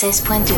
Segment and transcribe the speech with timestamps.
[0.00, 0.57] Voces Puente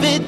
[0.00, 0.27] keep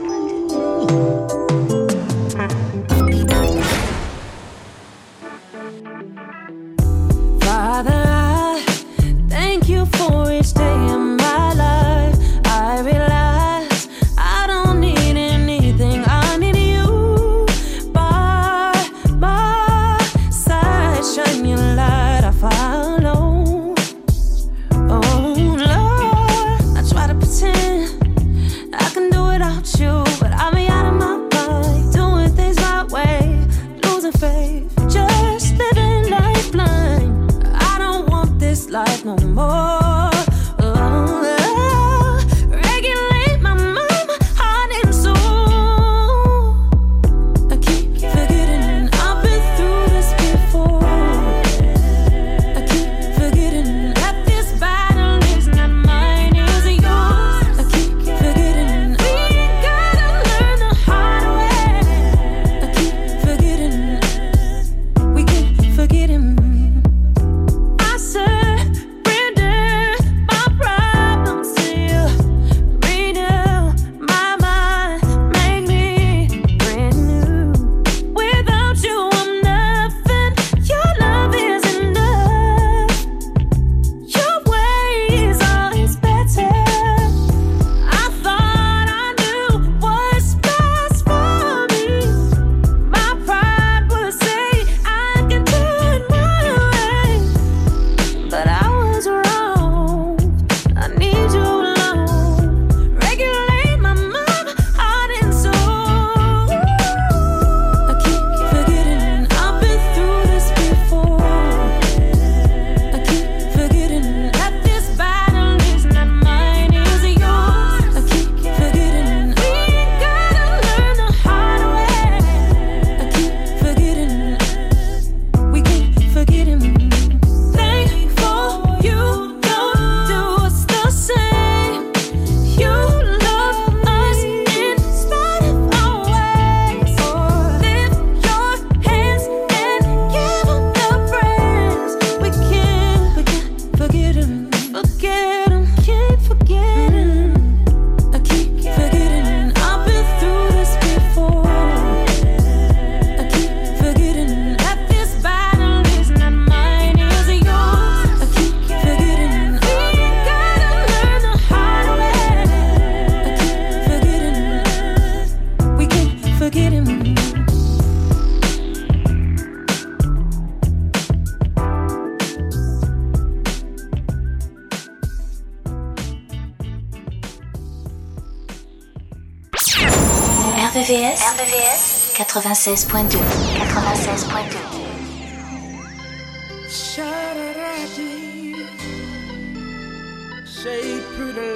[180.71, 183.19] RVVS, RVVS 96.2
[183.59, 184.55] 96.2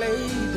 [0.01, 0.51] lady.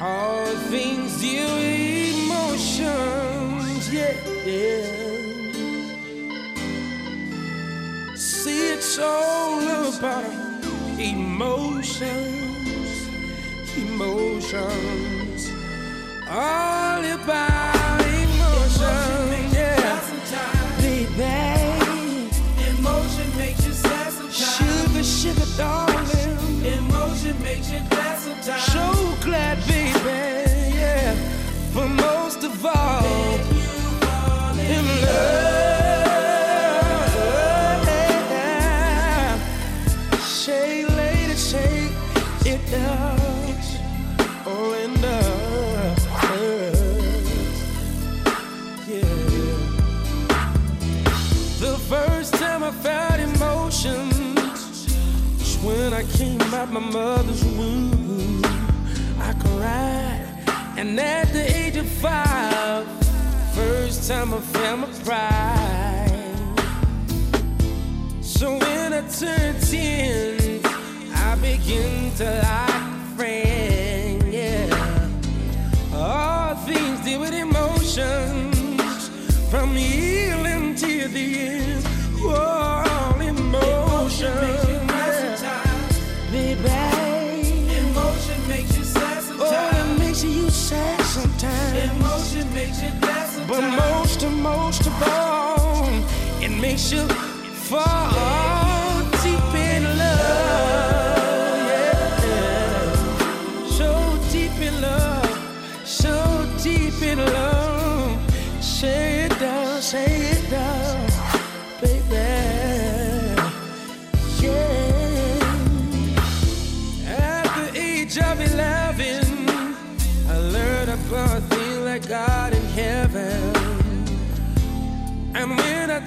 [0.00, 1.70] Oh, all things you
[11.00, 12.04] emotions,
[13.76, 15.50] emotions,
[16.28, 20.00] all about emotions, yeah,
[20.78, 22.28] baby.
[22.78, 24.56] Emotion makes you sad sometimes.
[24.56, 26.64] Sugar, sugar, darling.
[26.66, 28.62] Emotion makes you glad sometimes.
[28.64, 31.14] So glad, baby, yeah.
[31.74, 33.38] But most of all,
[34.58, 35.59] in love.
[52.82, 54.86] without emotions.
[55.38, 58.42] It's when I came out my mother's womb,
[59.18, 60.26] I cried.
[60.78, 62.86] And at the age of five,
[63.54, 66.36] first time I found my pride.
[68.22, 70.62] So when I turned 10,
[71.14, 75.08] I began to like a friend, yeah.
[75.92, 79.10] All things deal with emotions
[79.50, 80.39] from here.
[93.48, 95.88] But most, most of all,
[96.40, 97.04] it makes you
[97.68, 98.49] fall.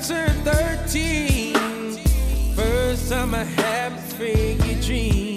[0.08, 1.54] turned 13,
[2.56, 5.33] first time I had a freaky dream.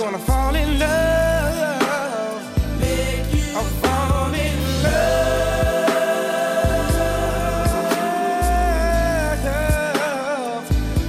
[0.00, 2.42] gonna fall in love.
[2.80, 5.10] Make you I'll fall in love.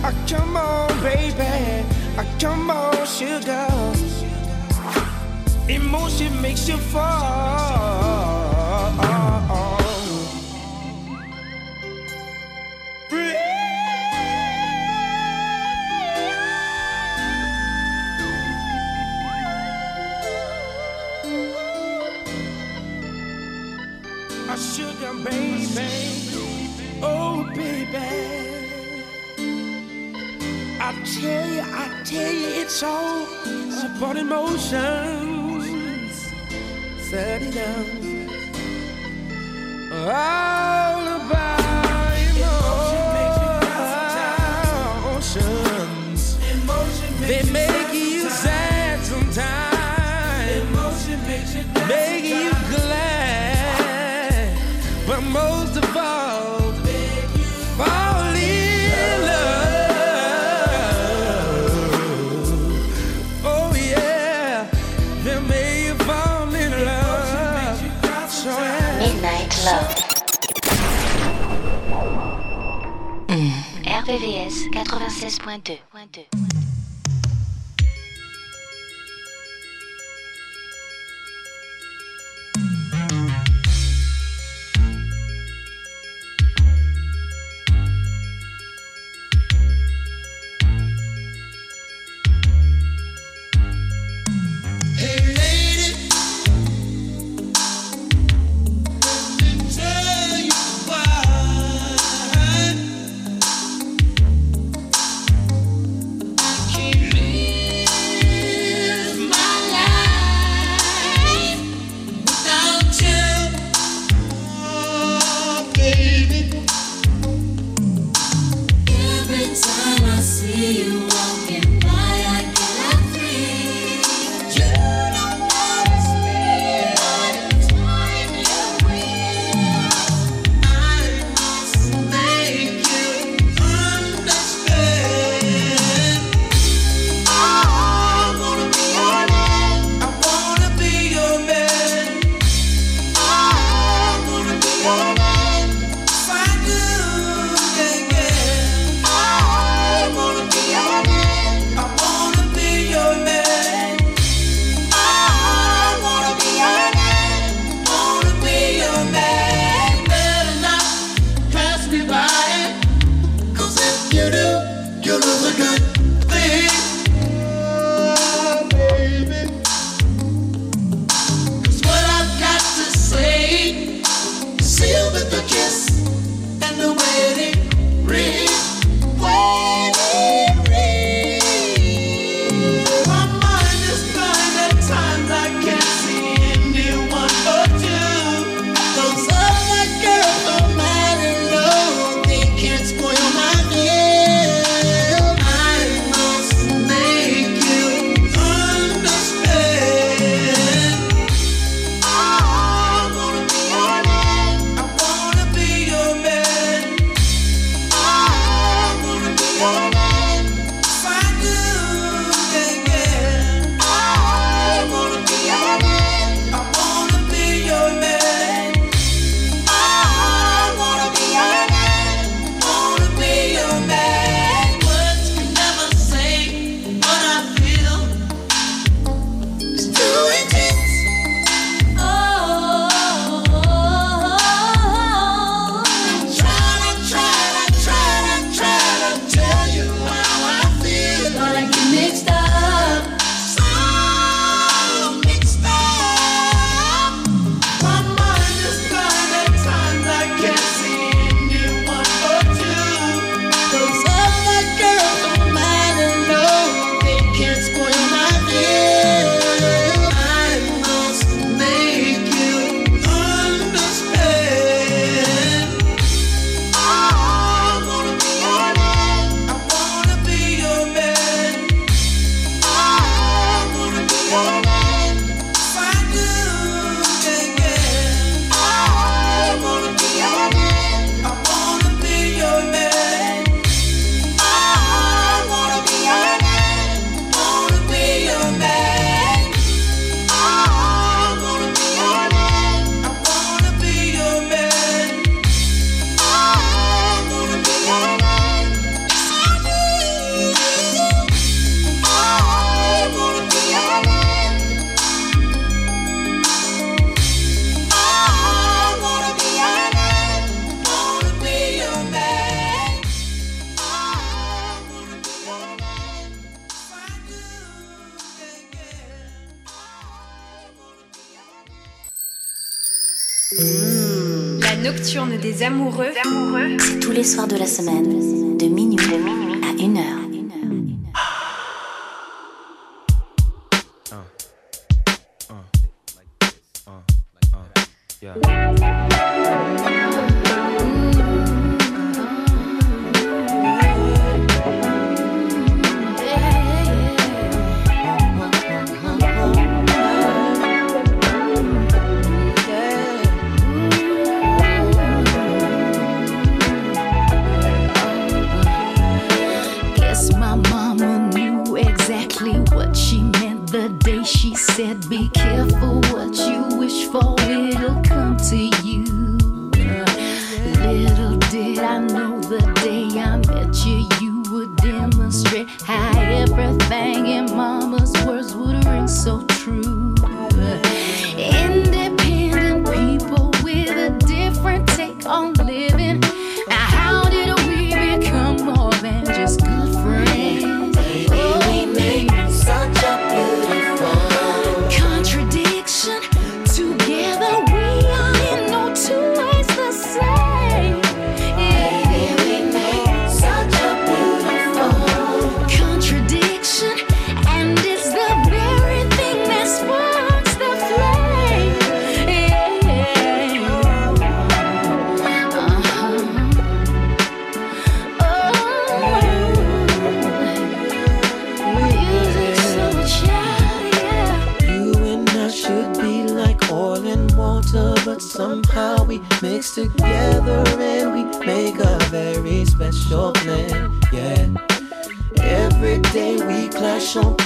[0.03, 1.85] I come on, baby.
[2.17, 3.67] I come on, sugar.
[5.69, 7.60] Emotion makes you fall.
[30.91, 33.23] I tell you, I tell you, it's all
[33.95, 34.73] about emotions.
[37.09, 38.29] Set it down.
[39.93, 40.90] Oh.
[74.21, 76.50] RVVS 96.2.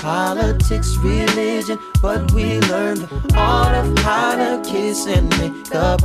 [0.05, 6.04] politics, religion, but we learned the art of how to kiss and make up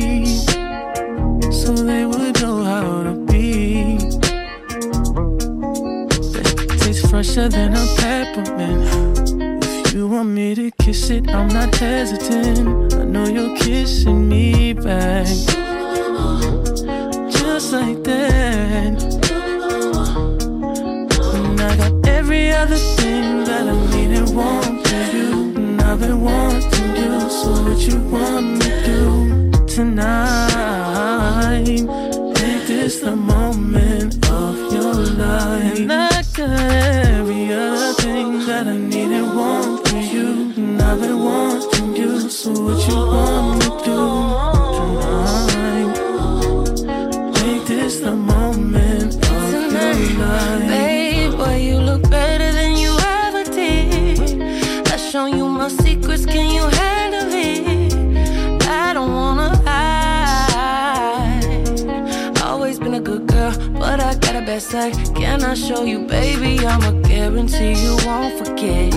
[64.69, 66.59] Can I show you, baby?
[66.65, 68.93] I'ma guarantee you won't forget.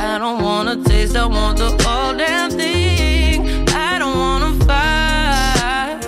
[0.00, 3.66] I don't wanna taste, I want the whole damn thing.
[3.70, 6.04] I don't wanna fight.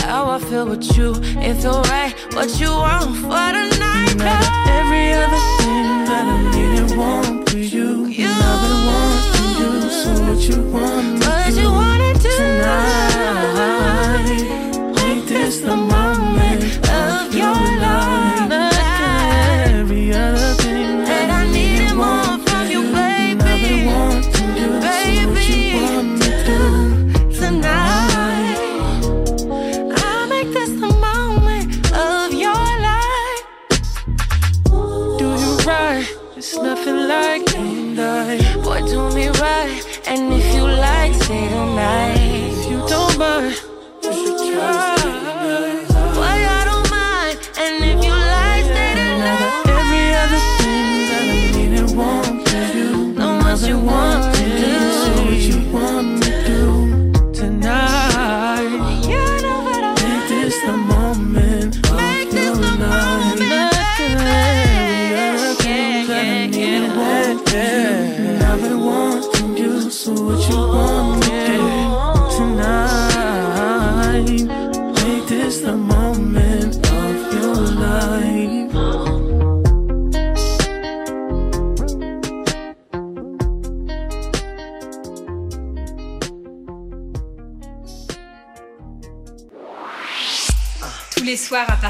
[0.00, 4.20] How I feel with you, if you're right, what you want for the night?
[4.80, 7.41] every other thing that I need, it won't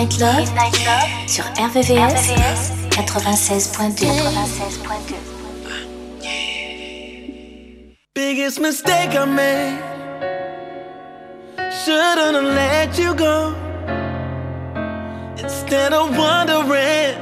[0.00, 0.46] Midnight Love,
[1.26, 4.06] sur RVVS, 96.2.
[8.14, 9.78] Biggest mistake I made.
[11.84, 13.54] Shouldn't have let you go.
[15.36, 17.18] Instead of wondering,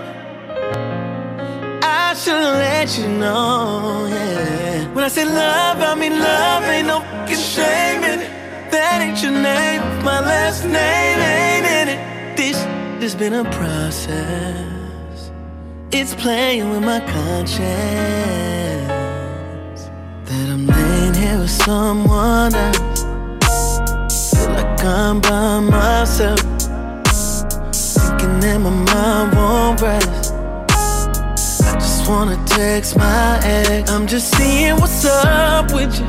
[1.82, 4.06] I should have let you know.
[4.08, 4.94] Yeah.
[4.94, 6.62] When I say love, I mean love.
[6.62, 8.30] Ain't no fucking shame in it.
[8.70, 9.82] That ain't your name.
[10.04, 12.07] My last name ain't in it.
[13.00, 15.30] Has been a process.
[15.92, 17.62] It's playing with my conscience.
[20.24, 24.34] That I'm laying here with someone else.
[24.34, 26.40] Feel like I'm by myself.
[27.72, 30.34] Thinking that my mind won't rest.
[31.64, 33.90] I just wanna text my ex.
[33.90, 36.06] I'm just seeing what's up with you.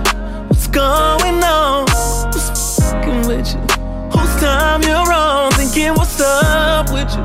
[0.50, 1.88] What's going on?
[2.34, 3.69] Who's fucking with you?
[4.14, 5.52] Whose time you're on?
[5.54, 7.24] Thinking what's up with you?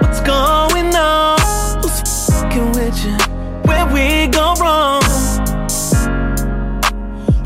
[0.00, 1.38] What's going on?
[1.82, 3.16] Who's fucking with you?
[3.68, 5.02] Where we go wrong?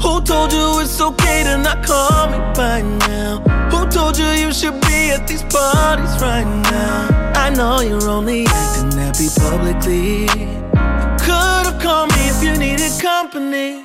[0.00, 3.40] Who told you it's okay to not call me by now?
[3.70, 7.32] Who told you you should be at these parties right now?
[7.34, 10.26] I know you're only acting happy publicly.
[11.18, 13.84] Could've called me if you needed company.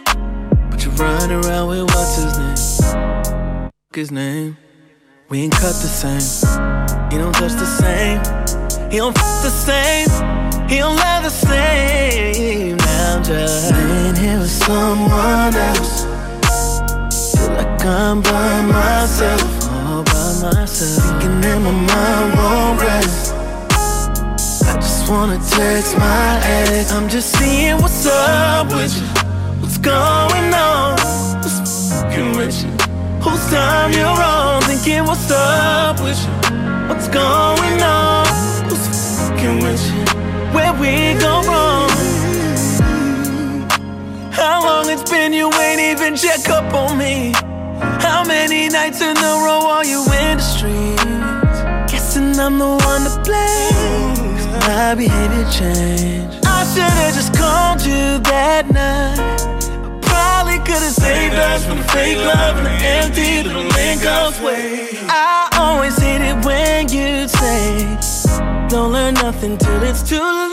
[0.70, 3.70] But you run around with what's his name?
[3.94, 4.58] His name.
[5.32, 6.20] We ain't cut the same.
[7.10, 8.20] He don't touch the same.
[8.92, 10.10] He don't f the same.
[10.68, 12.76] He don't love the same.
[12.76, 16.04] Now I'm just laying here with someone else.
[17.32, 21.22] Feel like I'm by myself, all by myself.
[21.22, 23.34] Thinking that my mind won't rest.
[24.68, 26.92] I just wanna text my ex.
[26.92, 29.08] I'm just seeing what's up with you.
[29.62, 31.00] What's going on?
[31.40, 32.72] What's fucking with you?
[33.24, 34.41] Whose time you're on?
[34.82, 36.58] Thinking what's up with you?
[36.90, 38.26] What's going on?
[38.68, 38.88] Who's
[39.20, 40.04] fucking with you?
[40.56, 41.90] Where we go wrong?
[44.32, 47.32] How long it's been you ain't even check up on me?
[48.02, 51.92] How many nights in a row are you in the streets?
[51.92, 54.34] Guessing I'm the one to blame.
[54.62, 56.44] My behavior changed.
[56.44, 59.61] I should've just called you that night.
[60.42, 64.90] Probably could've saved us from the fake love and the empty little link ups way.
[65.08, 67.86] I always hate it when you say,
[68.68, 70.50] Don't learn nothing till it's too late.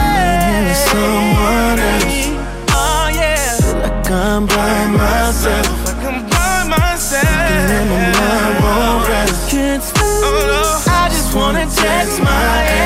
[0.00, 2.24] That I'm someone else.
[2.72, 3.60] Oh yeah.
[3.60, 5.68] Feel like I'm by myself.
[5.84, 7.28] Like I'm by myself.
[7.28, 9.50] And my mind won't rest.
[9.50, 10.24] Can't sleep.
[10.24, 10.94] Oh, no.
[10.94, 12.77] I just wanna text my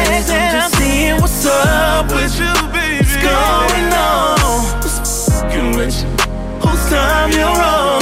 [7.22, 8.01] time you're on?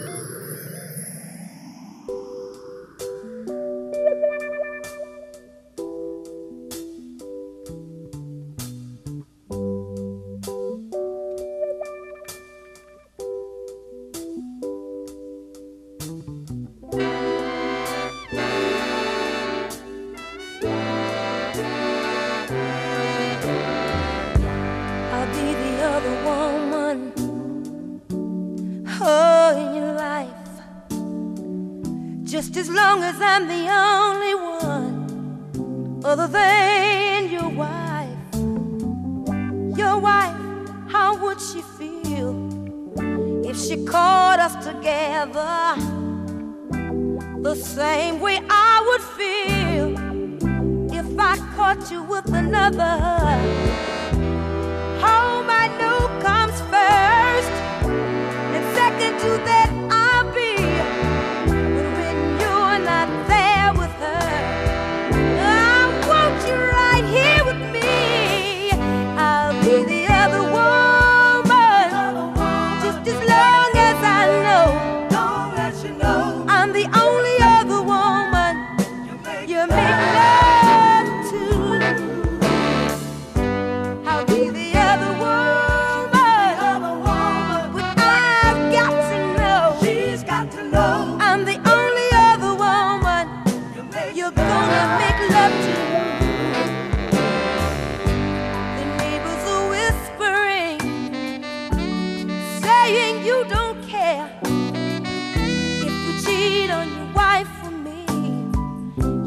[103.23, 108.03] you don't care if you cheat on your wife for me.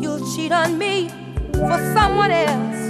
[0.02, 1.08] You'll cheat on me
[1.52, 2.82] for someone else.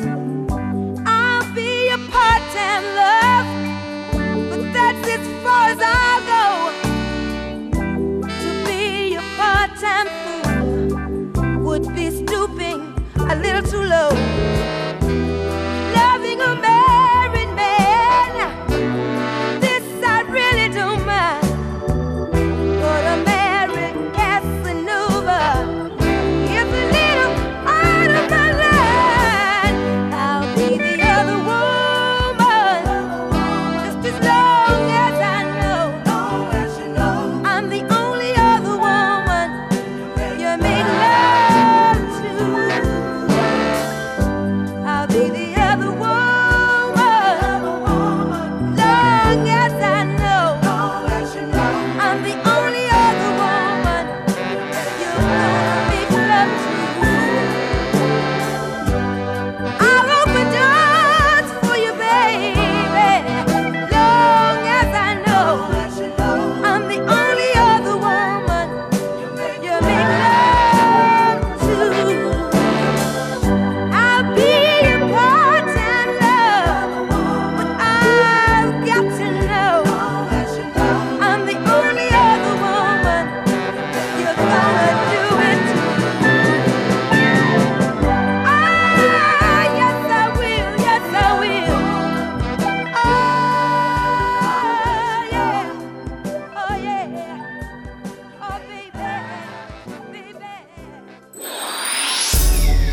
[1.06, 3.46] I'll be your part-time love,
[4.48, 6.46] but that's as far as I'll go.
[8.26, 12.80] To be your part-time fool would be stooping
[13.18, 14.33] a little too low.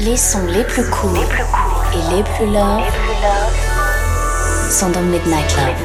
[0.04, 2.82] Les sons les plus cool et les plus love
[4.72, 5.76] sont dans Midnight Love.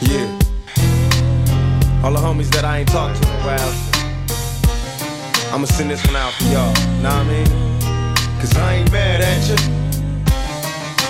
[0.00, 0.26] Yeah.
[2.02, 3.72] All the homies that I ain't talked to in a while.
[5.52, 6.72] I'ma send this one out for y'all.
[7.02, 7.46] Know what I mean?
[8.40, 9.58] Cause I ain't mad at you.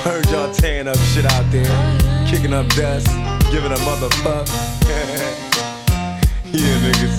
[0.03, 1.71] Heard y'all tearing up shit out there.
[2.27, 3.07] Kicking up dust.
[3.53, 4.74] Giving a motherfuck.
[6.55, 7.19] Yeah, niggas.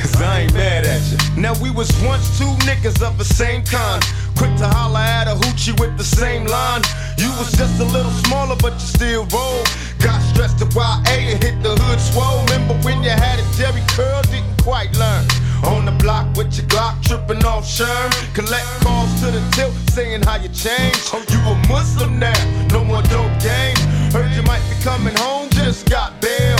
[0.00, 1.18] Cause I ain't mad at you.
[1.34, 4.00] Now we was once two niggas of the same kind.
[4.36, 6.82] Quick to holler at a hoochie with the same line.
[7.18, 9.64] You was just a little smaller, but you still roll.
[9.98, 12.38] Got stressed to YA and hit the hood swole.
[12.46, 15.26] Remember when you had a Jheri curl, didn't quite learn.
[15.66, 18.14] On the block with your Glock, tripping off Sherm.
[18.32, 21.10] Collect calls to the tilt, saying how you changed.
[21.10, 22.38] Oh, you a Muslim now,
[22.70, 23.74] no more dope game.
[24.14, 26.57] Heard you might be coming home, just got bail.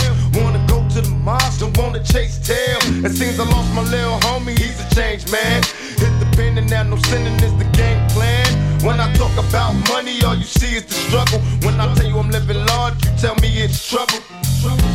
[1.29, 2.79] Mosque, don't wanna chase tail.
[3.05, 5.61] It seems I lost my little homie, he's a changed man.
[6.01, 8.49] Hit the pen and now no sinning is the game plan.
[8.81, 11.39] When I talk about money, all you see is the struggle.
[11.61, 14.19] When I tell you I'm living large, you tell me it's trouble.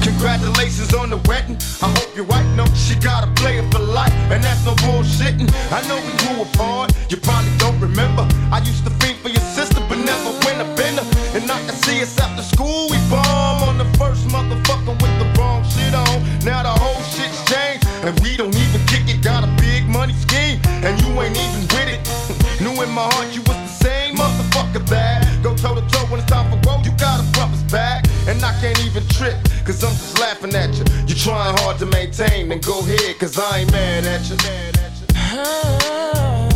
[0.03, 1.57] Congratulations on the wedding.
[1.80, 5.49] I hope your wife knows she got a player for life, and that's no bullshitting.
[5.70, 8.26] I know we grew apart, you probably don't remember.
[8.51, 11.07] I used to fiend for your sister, but never win a bender.
[11.37, 12.84] And I can see us after school,
[22.95, 26.49] my heart you was the same motherfucker that go toe to toe when it's time
[26.51, 26.81] for woe.
[26.85, 29.37] You got a brother's back, and I can't even trip,
[29.67, 30.85] cause I'm just laughing at you.
[31.07, 34.37] You're trying hard to maintain, then go ahead, cause I ain't mad at you.
[34.37, 36.54] Mad at you.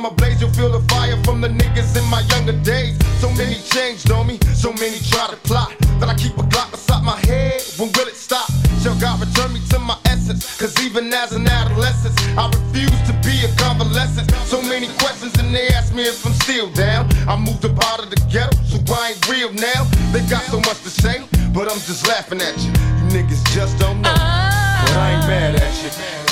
[0.00, 2.96] time I blaze, you'll feel the fire from the niggas in my younger days.
[3.20, 5.76] So many changed on me, so many try to plot.
[6.00, 8.48] That I keep a clock beside my head, when will it stop?
[8.82, 10.58] Shall God return me to my essence?
[10.58, 14.30] Cause even as an adolescent, I refuse to be a convalescent.
[14.48, 17.08] So many questions, and they ask me if I'm still down.
[17.28, 19.84] I moved up out of the ghetto, so I ain't real now.
[20.12, 22.72] They got so much to say, but I'm just laughing at you.
[22.98, 24.14] You niggas just don't know.
[24.16, 24.84] Ah.
[24.86, 26.29] But I ain't mad at you.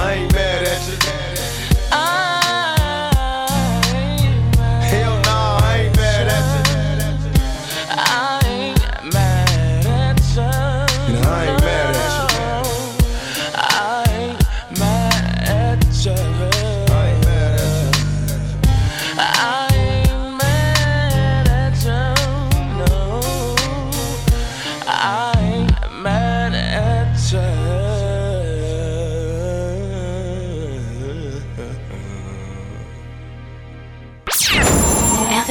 [0.00, 0.99] I ain't mad at you.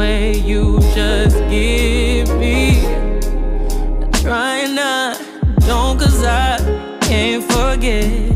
[0.00, 2.80] way you just give me.
[4.02, 5.20] I try not,
[5.66, 6.56] don't, cause I
[7.02, 8.29] can't forget.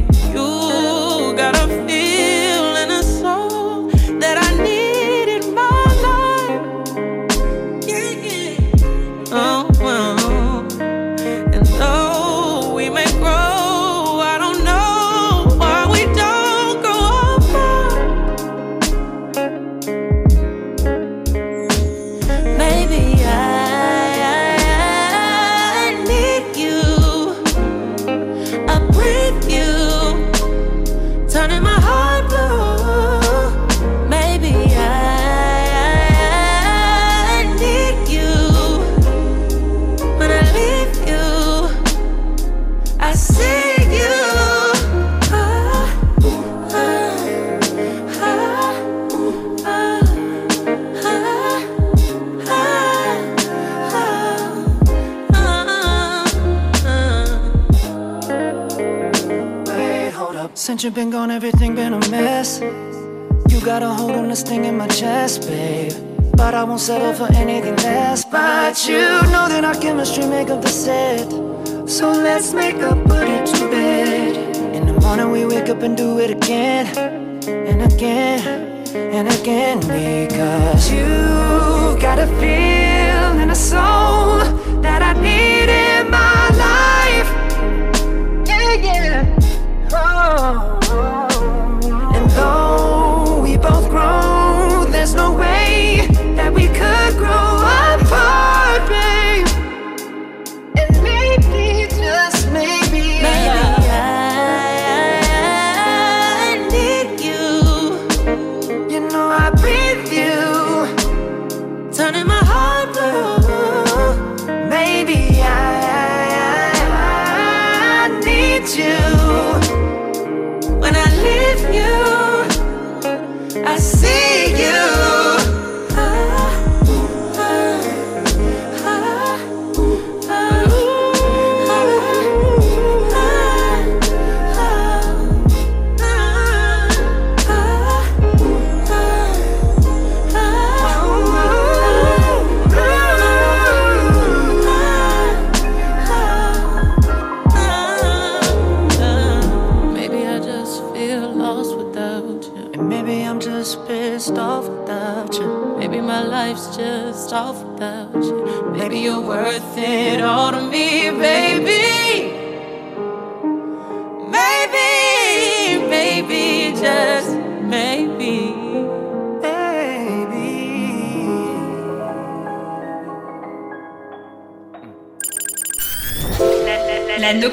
[121.56, 123.64] in you.
[123.64, 124.33] I see.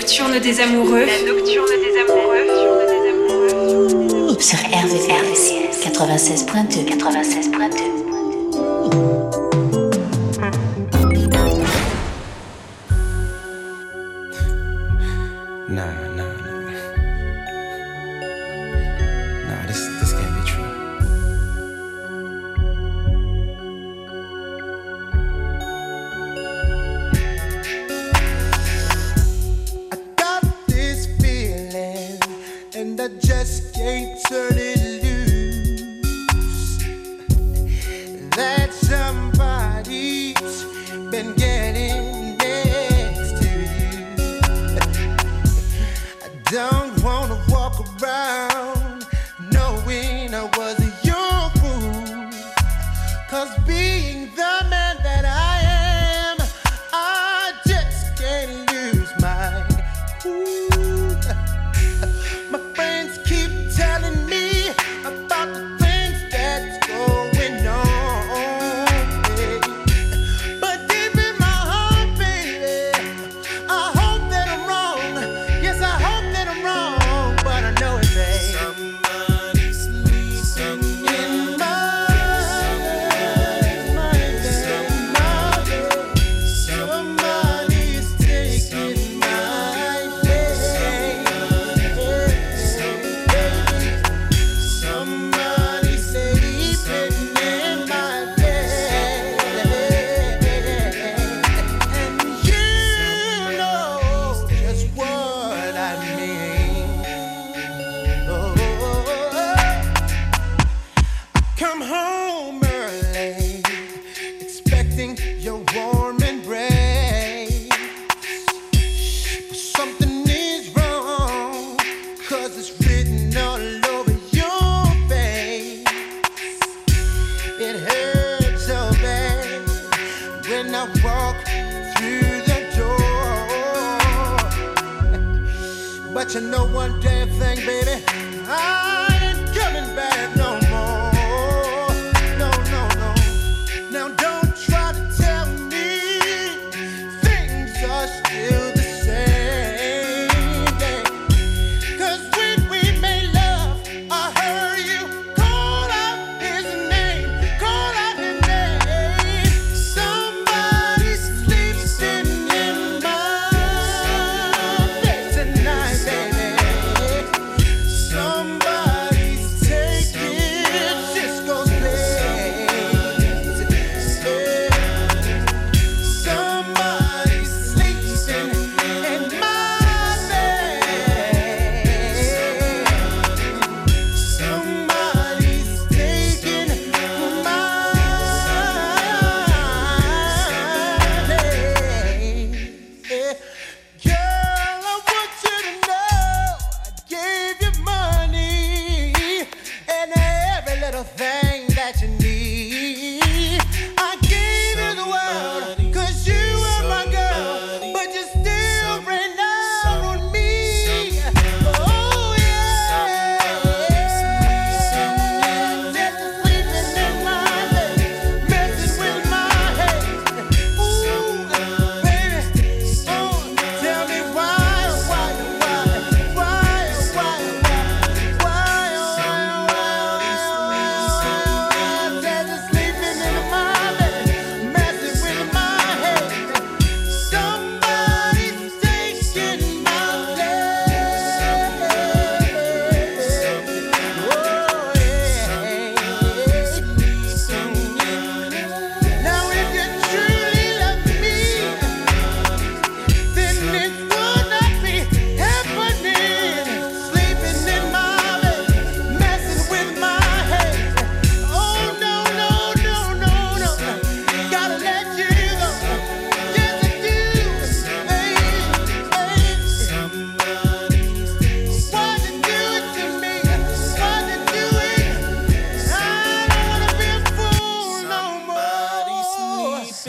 [0.01, 1.05] nocturne des amoureux.
[1.27, 2.47] Nocturne des amoureux.
[4.39, 8.00] Sur RVRVCS 96.2 96.2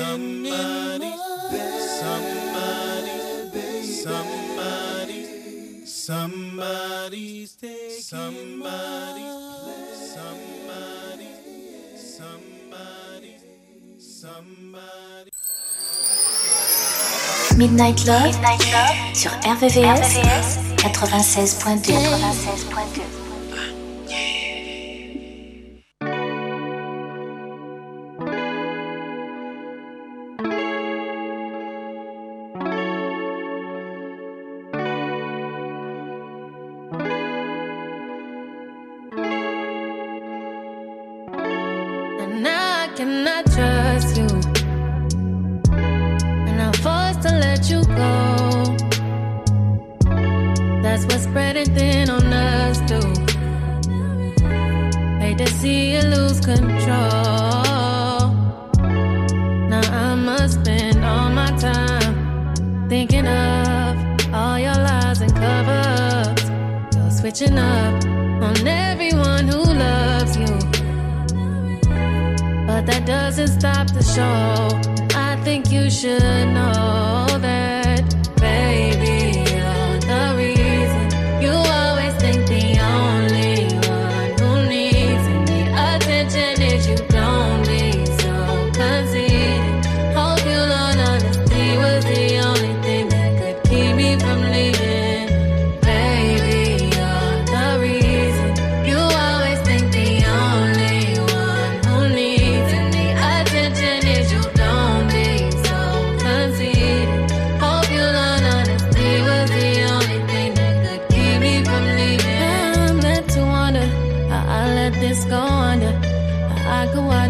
[0.02, 1.12] Somebody,
[2.00, 3.16] somebody,
[3.84, 5.20] somebody,
[5.86, 9.30] somebody's taking somebody's.
[10.12, 11.28] Somebody,
[11.94, 13.36] somebody,
[14.00, 15.30] somebody.
[17.56, 20.18] Midnight Love, Midnight Love sur RVVS,
[20.78, 21.92] 96.2.
[21.92, 23.21] 96.2.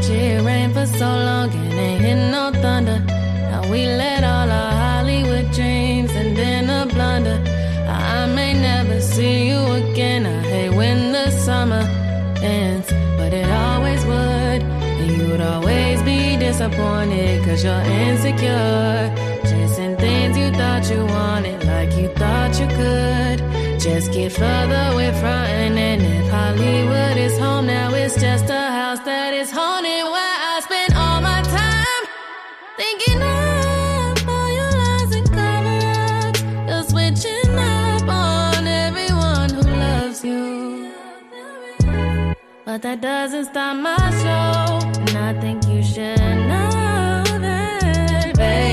[0.02, 2.98] Watch it rain for so long and ain't hit no thunder.
[3.50, 7.38] Now we let all our Hollywood dreams and then a blunder.
[7.88, 10.26] I may never see you again.
[10.26, 11.84] I hate when the summer
[12.42, 14.62] ends, but it always would.
[15.02, 19.14] And you'd always be disappointed cause you're insecure.
[19.44, 23.38] Chasing things you thought you wanted like you thought you could.
[23.80, 25.42] Just get further away from
[25.78, 28.61] and if Hollywood is home now, it's just a
[42.72, 44.88] But that doesn't stop my show.
[44.98, 48.71] And I think you should know that, baby.